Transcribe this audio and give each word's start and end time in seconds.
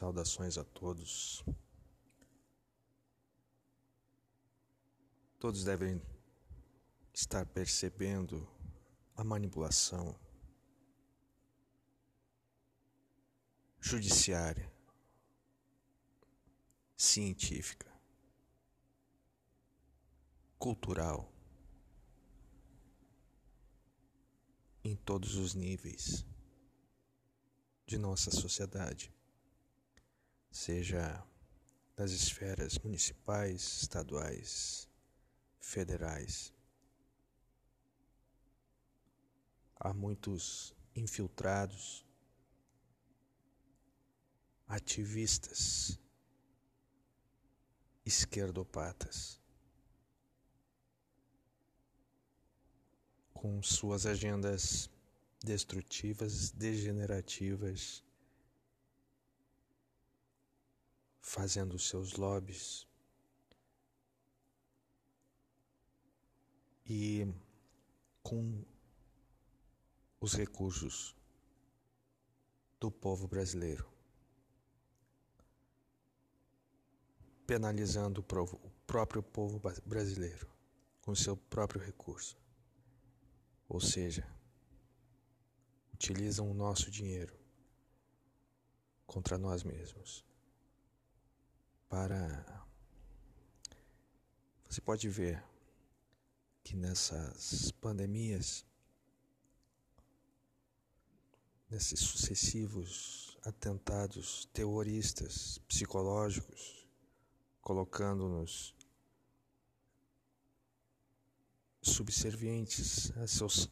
Saudações 0.00 0.56
a 0.56 0.64
todos. 0.64 1.44
Todos 5.38 5.62
devem 5.62 6.00
estar 7.12 7.44
percebendo 7.44 8.48
a 9.14 9.22
manipulação 9.22 10.18
judiciária, 13.78 14.72
científica, 16.96 17.92
cultural, 20.58 21.30
em 24.82 24.96
todos 24.96 25.34
os 25.34 25.52
níveis 25.52 26.24
de 27.84 27.98
nossa 27.98 28.30
sociedade 28.30 29.12
seja 30.50 31.24
das 31.96 32.12
esferas 32.12 32.78
municipais, 32.78 33.82
estaduais, 33.82 34.88
federais. 35.60 36.52
Há 39.76 39.92
muitos 39.92 40.74
infiltrados, 40.94 42.04
ativistas, 44.66 45.98
esquerdopatas, 48.04 49.40
com 53.32 53.62
suas 53.62 54.04
agendas 54.04 54.90
destrutivas, 55.42 56.50
degenerativas 56.50 58.04
fazendo 61.30 61.78
seus 61.78 62.14
lobbies 62.14 62.84
e 66.84 67.24
com 68.20 68.64
os 70.20 70.34
recursos 70.34 71.14
do 72.80 72.90
povo 72.90 73.28
brasileiro, 73.28 73.88
penalizando 77.46 78.20
o 78.20 78.24
próprio 78.84 79.22
povo 79.22 79.62
brasileiro 79.86 80.50
com 81.00 81.14
seu 81.14 81.36
próprio 81.36 81.80
recurso. 81.80 82.36
Ou 83.68 83.80
seja, 83.80 84.28
utilizam 85.94 86.50
o 86.50 86.54
nosso 86.54 86.90
dinheiro 86.90 87.38
contra 89.06 89.38
nós 89.38 89.62
mesmos 89.62 90.28
para. 91.90 92.64
Você 94.68 94.80
pode 94.80 95.08
ver 95.08 95.42
que 96.62 96.76
nessas 96.76 97.72
pandemias, 97.72 98.64
nesses 101.68 101.98
sucessivos 101.98 103.36
atentados 103.42 104.48
terroristas, 104.52 105.60
psicológicos, 105.68 106.86
colocando-nos 107.60 108.74
subservientes 111.82 113.10
a 113.16 113.26
seus 113.26 113.68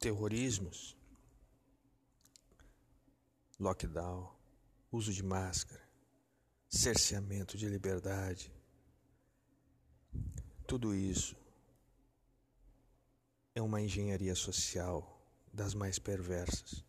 terrorismos, 0.00 0.96
lockdown, 3.60 4.34
uso 4.90 5.12
de 5.12 5.22
máscara, 5.22 5.91
cerceamento 6.72 7.58
de 7.58 7.68
liberdade. 7.68 8.50
Tudo 10.66 10.94
isso 10.94 11.36
é 13.54 13.60
uma 13.60 13.82
engenharia 13.82 14.34
social 14.34 15.22
das 15.52 15.74
mais 15.74 15.98
perversas, 15.98 16.82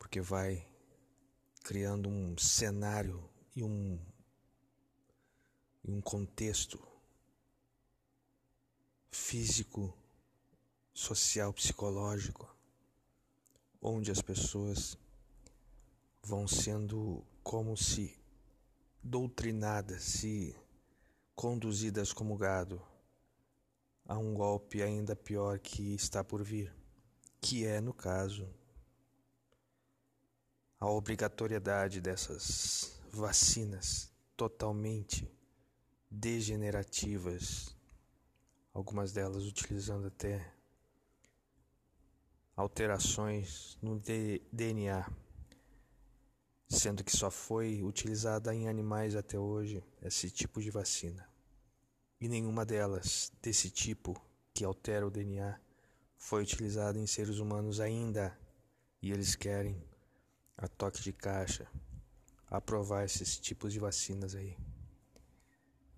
porque 0.00 0.20
vai 0.20 0.66
criando 1.62 2.08
um 2.08 2.36
cenário 2.36 3.22
e 3.54 3.62
um, 3.62 4.00
e 5.84 5.92
um 5.92 6.00
contexto 6.00 6.84
físico, 9.12 9.96
social, 10.92 11.52
psicológico, 11.52 12.52
onde 13.80 14.10
as 14.10 14.20
pessoas 14.20 14.98
vão 16.20 16.48
sendo 16.48 17.24
como 17.44 17.76
se 17.76 18.18
doutrinadas, 19.02 20.02
se 20.02 20.56
conduzidas 21.34 22.12
como 22.12 22.36
gado 22.36 22.82
a 24.04 24.16
um 24.18 24.34
golpe 24.34 24.82
ainda 24.82 25.14
pior 25.14 25.58
que 25.58 25.94
está 25.94 26.24
por 26.24 26.42
vir, 26.42 26.74
que 27.40 27.64
é, 27.64 27.80
no 27.80 27.92
caso, 27.92 28.48
a 30.80 30.86
obrigatoriedade 30.86 32.00
dessas 32.00 32.98
vacinas 33.12 34.10
totalmente 34.36 35.30
degenerativas, 36.10 37.76
algumas 38.72 39.12
delas 39.12 39.44
utilizando 39.44 40.06
até 40.06 40.54
alterações 42.56 43.78
no 43.80 44.00
DNA 44.00 45.27
sendo 46.68 47.02
que 47.02 47.16
só 47.16 47.30
foi 47.30 47.82
utilizada 47.82 48.54
em 48.54 48.68
animais 48.68 49.16
até 49.16 49.38
hoje 49.38 49.82
esse 50.02 50.30
tipo 50.30 50.60
de 50.60 50.70
vacina. 50.70 51.26
E 52.20 52.28
nenhuma 52.28 52.64
delas, 52.66 53.32
desse 53.40 53.70
tipo, 53.70 54.20
que 54.52 54.64
altera 54.64 55.06
o 55.06 55.10
DNA, 55.10 55.58
foi 56.16 56.42
utilizada 56.42 56.98
em 56.98 57.06
seres 57.06 57.38
humanos 57.38 57.80
ainda. 57.80 58.36
E 59.00 59.12
eles 59.12 59.34
querem, 59.34 59.82
a 60.56 60.66
toque 60.66 61.00
de 61.00 61.12
caixa, 61.12 61.70
aprovar 62.46 63.04
esses 63.04 63.38
tipos 63.38 63.72
de 63.72 63.78
vacinas 63.78 64.34
aí. 64.34 64.58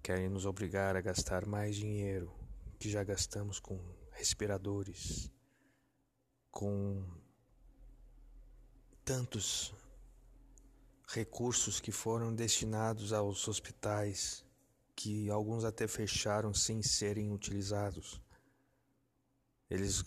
Querem 0.02 0.28
nos 0.28 0.46
obrigar 0.46 0.94
a 0.94 1.00
gastar 1.00 1.46
mais 1.46 1.74
dinheiro 1.74 2.32
que 2.78 2.88
já 2.88 3.02
gastamos 3.02 3.58
com 3.58 3.78
respiradores, 4.12 5.30
com 6.50 7.04
tantos 9.04 9.74
recursos 11.12 11.80
que 11.80 11.90
foram 11.90 12.32
destinados 12.32 13.12
aos 13.12 13.48
hospitais, 13.48 14.44
que 14.94 15.28
alguns 15.28 15.64
até 15.64 15.88
fecharam 15.88 16.54
sem 16.54 16.82
serem 16.82 17.32
utilizados. 17.32 18.20
Eles 19.68 20.04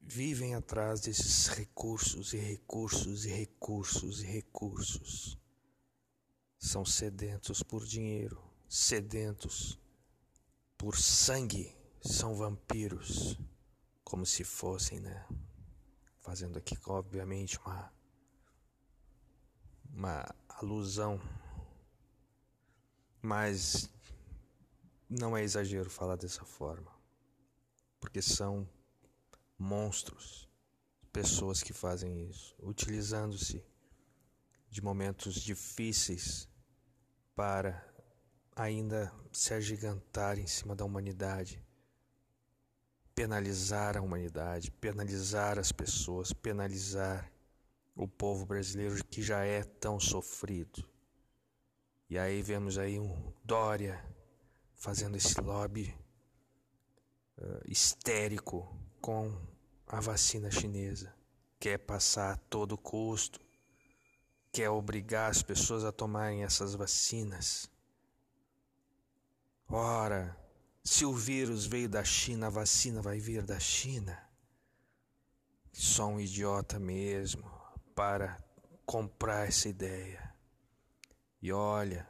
vivem 0.00 0.54
atrás 0.54 1.00
desses 1.02 1.48
recursos 1.48 2.32
e 2.32 2.38
recursos 2.38 3.26
e 3.26 3.28
recursos 3.28 4.22
e 4.22 4.26
recursos. 4.26 5.38
São 6.58 6.84
sedentos 6.84 7.62
por 7.62 7.84
dinheiro, 7.84 8.42
sedentos 8.68 9.78
por 10.78 10.96
sangue, 10.96 11.76
são 12.00 12.34
vampiros, 12.34 13.38
como 14.02 14.24
se 14.24 14.44
fossem, 14.44 14.98
né? 15.00 15.26
Fazendo 16.20 16.56
aqui, 16.56 16.76
obviamente, 16.86 17.58
uma 17.58 17.92
uma 19.98 20.24
alusão, 20.48 21.20
mas 23.20 23.90
não 25.10 25.36
é 25.36 25.42
exagero 25.42 25.90
falar 25.90 26.14
dessa 26.14 26.44
forma, 26.44 26.92
porque 27.98 28.22
são 28.22 28.68
monstros, 29.58 30.48
pessoas 31.12 31.64
que 31.64 31.72
fazem 31.72 32.28
isso, 32.30 32.54
utilizando-se 32.60 33.60
de 34.70 34.80
momentos 34.80 35.34
difíceis 35.34 36.48
para 37.34 37.84
ainda 38.54 39.12
se 39.32 39.52
agigantar 39.52 40.38
em 40.38 40.46
cima 40.46 40.76
da 40.76 40.84
humanidade, 40.84 41.60
penalizar 43.16 43.96
a 43.96 44.00
humanidade, 44.00 44.70
penalizar 44.70 45.58
as 45.58 45.72
pessoas, 45.72 46.32
penalizar 46.32 47.28
o 47.98 48.06
povo 48.06 48.46
brasileiro 48.46 49.04
que 49.06 49.20
já 49.20 49.44
é 49.44 49.64
tão 49.64 49.98
sofrido. 49.98 50.88
E 52.08 52.16
aí 52.16 52.40
vemos 52.40 52.78
aí 52.78 52.96
um 52.96 53.32
Dória 53.44 54.00
fazendo 54.76 55.16
esse 55.16 55.40
lobby 55.40 55.92
uh, 57.36 57.60
histérico 57.66 58.72
com 59.00 59.36
a 59.84 59.98
vacina 60.00 60.48
chinesa. 60.48 61.12
Quer 61.58 61.78
passar 61.78 62.34
a 62.34 62.36
todo 62.36 62.78
custo, 62.78 63.40
quer 64.52 64.70
obrigar 64.70 65.32
as 65.32 65.42
pessoas 65.42 65.82
a 65.82 65.90
tomarem 65.90 66.44
essas 66.44 66.74
vacinas. 66.76 67.68
Ora, 69.68 70.38
se 70.84 71.04
o 71.04 71.12
vírus 71.12 71.66
veio 71.66 71.88
da 71.88 72.04
China, 72.04 72.46
a 72.46 72.50
vacina 72.50 73.02
vai 73.02 73.18
vir 73.18 73.42
da 73.42 73.58
China. 73.58 74.16
Só 75.72 76.06
um 76.06 76.20
idiota 76.20 76.78
mesmo 76.78 77.57
para 77.98 78.38
comprar 78.86 79.48
essa 79.48 79.68
ideia. 79.68 80.32
E 81.42 81.50
olha 81.50 82.08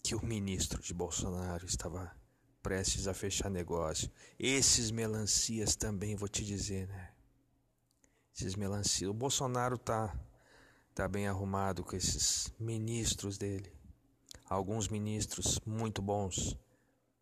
que 0.00 0.14
o 0.14 0.24
ministro 0.24 0.80
de 0.80 0.94
Bolsonaro 0.94 1.66
estava 1.66 2.16
prestes 2.62 3.08
a 3.08 3.12
fechar 3.12 3.50
negócio. 3.50 4.08
Esses 4.38 4.92
melancias 4.92 5.74
também, 5.74 6.14
vou 6.14 6.28
te 6.28 6.44
dizer, 6.44 6.86
né? 6.86 7.10
Esses 8.32 8.54
melancias. 8.54 9.10
O 9.10 9.12
Bolsonaro 9.12 9.76
tá, 9.76 10.16
tá 10.94 11.08
bem 11.08 11.26
arrumado 11.26 11.82
com 11.82 11.96
esses 11.96 12.54
ministros 12.56 13.36
dele. 13.36 13.72
Alguns 14.48 14.86
ministros 14.86 15.58
muito 15.66 16.00
bons. 16.00 16.56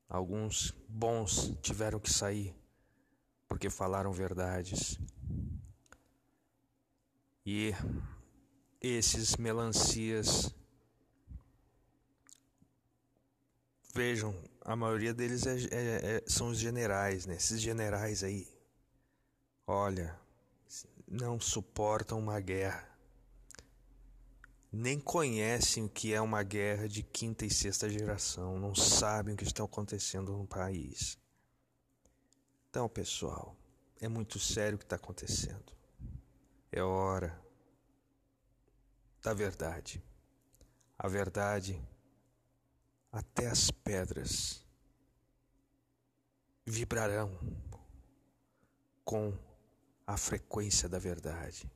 Alguns 0.06 0.76
bons 0.86 1.56
tiveram 1.62 1.98
que 1.98 2.12
sair 2.12 2.54
porque 3.48 3.70
falaram 3.70 4.12
verdades. 4.12 4.98
E 7.48 7.72
esses 8.80 9.36
melancias 9.36 10.52
vejam, 13.94 14.34
a 14.62 14.74
maioria 14.74 15.14
deles 15.14 15.46
é, 15.46 15.54
é, 15.54 16.16
é, 16.16 16.24
são 16.26 16.48
os 16.48 16.58
generais, 16.58 17.24
né? 17.24 17.36
Esses 17.36 17.60
generais 17.60 18.24
aí, 18.24 18.48
olha, 19.64 20.18
não 21.06 21.38
suportam 21.38 22.18
uma 22.18 22.40
guerra, 22.40 22.84
nem 24.72 24.98
conhecem 24.98 25.84
o 25.84 25.88
que 25.88 26.12
é 26.12 26.20
uma 26.20 26.42
guerra 26.42 26.88
de 26.88 27.04
quinta 27.04 27.46
e 27.46 27.50
sexta 27.50 27.88
geração, 27.88 28.58
não 28.58 28.74
sabem 28.74 29.34
o 29.34 29.36
que 29.36 29.44
está 29.44 29.62
acontecendo 29.62 30.32
no 30.32 30.48
país. 30.48 31.16
Então, 32.68 32.88
pessoal, 32.88 33.56
é 34.00 34.08
muito 34.08 34.40
sério 34.40 34.74
o 34.74 34.78
que 34.78 34.84
está 34.84 34.96
acontecendo. 34.96 35.76
É 36.76 36.82
hora 36.82 37.34
da 39.22 39.32
verdade. 39.32 40.04
A 40.98 41.08
verdade 41.08 41.82
até 43.10 43.46
as 43.46 43.70
pedras 43.70 44.62
vibrarão 46.66 47.34
com 49.06 49.32
a 50.06 50.18
frequência 50.18 50.86
da 50.86 50.98
verdade. 50.98 51.66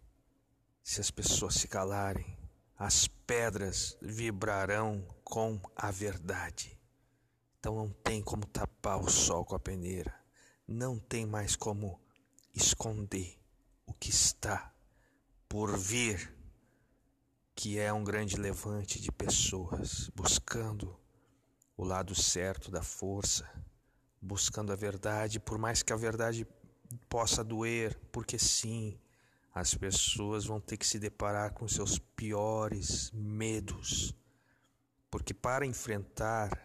Se 0.84 1.00
as 1.00 1.10
pessoas 1.10 1.54
se 1.54 1.66
calarem, 1.66 2.36
as 2.76 3.08
pedras 3.08 3.96
vibrarão 4.02 5.02
com 5.24 5.58
a 5.74 5.90
verdade. 5.90 6.78
Então 7.58 7.74
não 7.74 7.88
tem 7.88 8.20
como 8.20 8.44
tapar 8.44 9.00
o 9.00 9.08
sol 9.08 9.46
com 9.46 9.56
a 9.56 9.58
peneira, 9.58 10.14
não 10.68 10.98
tem 10.98 11.24
mais 11.24 11.56
como 11.56 11.98
esconder 12.54 13.40
o 13.86 13.94
que 13.94 14.10
está 14.10 14.70
por 15.50 15.76
vir, 15.76 16.32
que 17.56 17.76
é 17.76 17.92
um 17.92 18.04
grande 18.04 18.36
levante 18.36 19.00
de 19.00 19.10
pessoas 19.10 20.08
buscando 20.14 20.96
o 21.76 21.82
lado 21.82 22.14
certo 22.14 22.70
da 22.70 22.84
força, 22.84 23.50
buscando 24.22 24.72
a 24.72 24.76
verdade, 24.76 25.40
por 25.40 25.58
mais 25.58 25.82
que 25.82 25.92
a 25.92 25.96
verdade 25.96 26.46
possa 27.08 27.42
doer, 27.42 27.98
porque 28.12 28.38
sim, 28.38 28.96
as 29.52 29.74
pessoas 29.74 30.44
vão 30.46 30.60
ter 30.60 30.76
que 30.76 30.86
se 30.86 31.00
deparar 31.00 31.52
com 31.52 31.66
seus 31.66 31.98
piores 31.98 33.10
medos. 33.12 34.14
Porque 35.10 35.34
para 35.34 35.66
enfrentar 35.66 36.64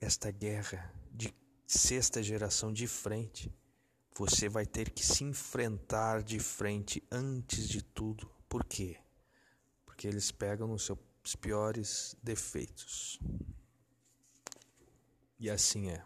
esta 0.00 0.30
guerra 0.30 0.90
de 1.12 1.34
sexta 1.66 2.22
geração 2.22 2.72
de 2.72 2.86
frente, 2.86 3.52
você 4.14 4.48
vai 4.48 4.66
ter 4.66 4.90
que 4.90 5.04
se 5.04 5.24
enfrentar 5.24 6.22
de 6.22 6.38
frente 6.38 7.02
antes 7.10 7.68
de 7.68 7.82
tudo. 7.82 8.30
Por 8.48 8.64
quê? 8.64 8.98
Porque 9.84 10.06
eles 10.06 10.30
pegam 10.30 10.68
nos 10.68 10.84
seus 10.84 11.36
piores 11.40 12.16
defeitos. 12.22 13.18
E 15.38 15.50
assim 15.50 15.90
é. 15.90 16.04